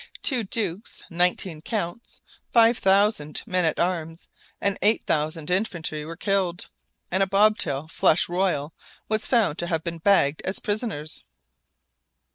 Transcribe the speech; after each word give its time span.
Two 0.23 0.43
dukes, 0.43 1.03
nineteen 1.11 1.61
counts, 1.61 2.21
five 2.51 2.75
thousand 2.79 3.43
men 3.45 3.65
at 3.65 3.77
arms, 3.79 4.27
and 4.59 4.75
eight 4.81 5.03
thousand 5.05 5.51
infantry 5.51 6.03
were 6.05 6.15
killed, 6.15 6.67
and 7.11 7.21
a 7.21 7.27
bobtail 7.27 7.87
flush 7.87 8.27
royal 8.27 8.73
was 9.09 9.27
found 9.27 9.59
to 9.59 9.67
have 9.67 9.83
been 9.83 9.99
bagged 9.99 10.41
as 10.43 10.57
prisoners. 10.57 11.23